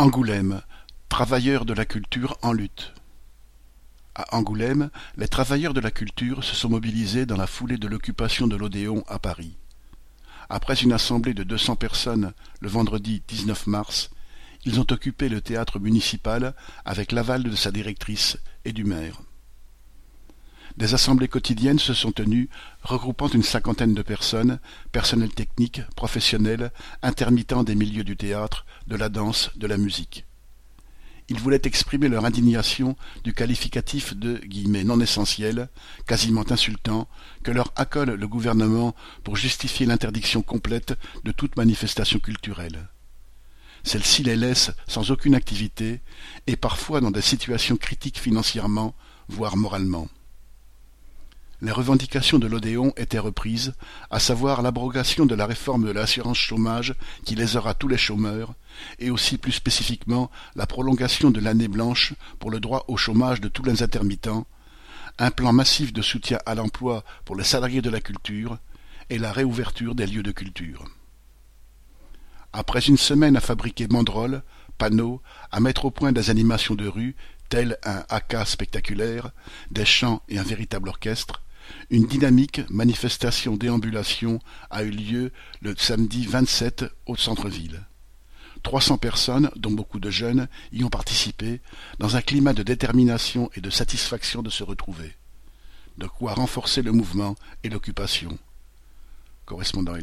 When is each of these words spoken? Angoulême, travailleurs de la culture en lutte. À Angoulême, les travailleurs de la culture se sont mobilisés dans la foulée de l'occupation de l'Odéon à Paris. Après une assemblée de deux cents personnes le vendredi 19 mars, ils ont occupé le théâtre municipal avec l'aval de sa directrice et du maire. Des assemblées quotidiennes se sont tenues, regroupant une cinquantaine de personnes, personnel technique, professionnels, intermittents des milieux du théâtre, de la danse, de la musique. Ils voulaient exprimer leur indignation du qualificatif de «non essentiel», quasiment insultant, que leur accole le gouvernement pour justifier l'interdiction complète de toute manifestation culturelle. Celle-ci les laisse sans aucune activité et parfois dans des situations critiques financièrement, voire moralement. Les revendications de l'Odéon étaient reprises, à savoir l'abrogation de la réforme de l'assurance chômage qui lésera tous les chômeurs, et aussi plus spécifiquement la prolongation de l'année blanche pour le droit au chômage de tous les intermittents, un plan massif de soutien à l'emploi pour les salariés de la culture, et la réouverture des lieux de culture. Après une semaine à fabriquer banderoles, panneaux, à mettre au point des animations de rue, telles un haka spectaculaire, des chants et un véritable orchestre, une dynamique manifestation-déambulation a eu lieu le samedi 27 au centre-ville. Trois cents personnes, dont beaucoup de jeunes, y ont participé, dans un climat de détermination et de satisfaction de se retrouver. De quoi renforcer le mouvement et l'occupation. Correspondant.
Angoulême, 0.00 0.62
travailleurs 1.08 1.64
de 1.64 1.72
la 1.72 1.84
culture 1.84 2.38
en 2.42 2.52
lutte. 2.52 2.94
À 4.14 4.36
Angoulême, 4.36 4.90
les 5.16 5.26
travailleurs 5.26 5.74
de 5.74 5.80
la 5.80 5.90
culture 5.90 6.44
se 6.44 6.54
sont 6.54 6.68
mobilisés 6.68 7.26
dans 7.26 7.36
la 7.36 7.48
foulée 7.48 7.78
de 7.78 7.88
l'occupation 7.88 8.46
de 8.46 8.54
l'Odéon 8.54 9.02
à 9.08 9.18
Paris. 9.18 9.56
Après 10.48 10.76
une 10.76 10.92
assemblée 10.92 11.34
de 11.34 11.42
deux 11.42 11.58
cents 11.58 11.74
personnes 11.74 12.32
le 12.60 12.68
vendredi 12.68 13.24
19 13.26 13.66
mars, 13.66 14.10
ils 14.64 14.78
ont 14.78 14.86
occupé 14.88 15.28
le 15.28 15.40
théâtre 15.40 15.80
municipal 15.80 16.54
avec 16.84 17.10
l'aval 17.10 17.42
de 17.42 17.56
sa 17.56 17.72
directrice 17.72 18.38
et 18.64 18.72
du 18.72 18.84
maire. 18.84 19.20
Des 20.78 20.94
assemblées 20.94 21.26
quotidiennes 21.26 21.80
se 21.80 21.92
sont 21.92 22.12
tenues, 22.12 22.48
regroupant 22.82 23.26
une 23.26 23.42
cinquantaine 23.42 23.94
de 23.94 24.02
personnes, 24.02 24.60
personnel 24.92 25.30
technique, 25.30 25.82
professionnels, 25.96 26.70
intermittents 27.02 27.64
des 27.64 27.74
milieux 27.74 28.04
du 28.04 28.16
théâtre, 28.16 28.64
de 28.86 28.94
la 28.94 29.08
danse, 29.08 29.50
de 29.56 29.66
la 29.66 29.76
musique. 29.76 30.24
Ils 31.28 31.40
voulaient 31.40 31.62
exprimer 31.64 32.08
leur 32.08 32.24
indignation 32.24 32.96
du 33.24 33.34
qualificatif 33.34 34.14
de 34.14 34.40
«non 34.84 35.00
essentiel», 35.00 35.68
quasiment 36.06 36.48
insultant, 36.48 37.08
que 37.42 37.50
leur 37.50 37.72
accole 37.74 38.10
le 38.10 38.28
gouvernement 38.28 38.94
pour 39.24 39.34
justifier 39.34 39.84
l'interdiction 39.84 40.42
complète 40.42 40.96
de 41.24 41.32
toute 41.32 41.56
manifestation 41.56 42.20
culturelle. 42.20 42.86
Celle-ci 43.82 44.22
les 44.22 44.36
laisse 44.36 44.70
sans 44.86 45.10
aucune 45.10 45.34
activité 45.34 46.02
et 46.46 46.54
parfois 46.54 47.00
dans 47.00 47.10
des 47.10 47.20
situations 47.20 47.76
critiques 47.76 48.20
financièrement, 48.20 48.94
voire 49.28 49.56
moralement. 49.56 50.08
Les 51.60 51.72
revendications 51.72 52.38
de 52.38 52.46
l'Odéon 52.46 52.92
étaient 52.96 53.18
reprises, 53.18 53.74
à 54.10 54.20
savoir 54.20 54.62
l'abrogation 54.62 55.26
de 55.26 55.34
la 55.34 55.44
réforme 55.44 55.86
de 55.86 55.90
l'assurance 55.90 56.38
chômage 56.38 56.94
qui 57.24 57.34
lésera 57.34 57.74
tous 57.74 57.88
les 57.88 57.98
chômeurs, 57.98 58.54
et 59.00 59.10
aussi 59.10 59.38
plus 59.38 59.52
spécifiquement 59.52 60.30
la 60.54 60.66
prolongation 60.66 61.32
de 61.32 61.40
l'année 61.40 61.66
blanche 61.66 62.14
pour 62.38 62.52
le 62.52 62.60
droit 62.60 62.84
au 62.86 62.96
chômage 62.96 63.40
de 63.40 63.48
tous 63.48 63.64
les 63.64 63.82
intermittents, 63.82 64.46
un 65.18 65.32
plan 65.32 65.52
massif 65.52 65.92
de 65.92 66.00
soutien 66.00 66.38
à 66.46 66.54
l'emploi 66.54 67.04
pour 67.24 67.34
les 67.34 67.42
salariés 67.42 67.82
de 67.82 67.90
la 67.90 68.00
culture, 68.00 68.58
et 69.10 69.18
la 69.18 69.32
réouverture 69.32 69.94
des 69.94 70.06
lieux 70.06 70.22
de 70.22 70.32
culture. 70.32 70.84
Après 72.52 72.80
une 72.80 72.96
semaine 72.96 73.36
à 73.36 73.40
fabriquer 73.40 73.88
banderoles, 73.88 74.42
panneaux, 74.76 75.20
à 75.50 75.60
mettre 75.60 75.86
au 75.86 75.90
point 75.90 76.12
des 76.12 76.30
animations 76.30 76.74
de 76.74 76.86
rue, 76.86 77.16
telles 77.48 77.78
un 77.84 78.04
haka 78.08 78.44
spectaculaire, 78.44 79.30
des 79.70 79.84
chants 79.84 80.22
et 80.28 80.38
un 80.38 80.42
véritable 80.42 80.88
orchestre, 80.88 81.42
une 81.90 82.06
dynamique 82.06 82.62
manifestation-déambulation 82.70 84.40
a 84.70 84.82
eu 84.82 84.90
lieu 84.90 85.32
le 85.60 85.74
samedi 85.76 86.26
27 86.26 86.84
au 87.06 87.16
centre-ville. 87.16 87.82
Trois 88.62 88.80
cents 88.80 88.98
personnes, 88.98 89.50
dont 89.56 89.70
beaucoup 89.70 90.00
de 90.00 90.10
jeunes, 90.10 90.48
y 90.72 90.84
ont 90.84 90.90
participé, 90.90 91.60
dans 91.98 92.16
un 92.16 92.22
climat 92.22 92.52
de 92.52 92.62
détermination 92.62 93.50
et 93.54 93.60
de 93.60 93.70
satisfaction 93.70 94.42
de 94.42 94.50
se 94.50 94.64
retrouver. 94.64 95.14
De 95.96 96.06
quoi 96.06 96.34
renforcer 96.34 96.82
le 96.82 96.92
mouvement 96.92 97.36
et 97.62 97.68
l'occupation. 97.68 98.38
Correspondant. 99.46 99.94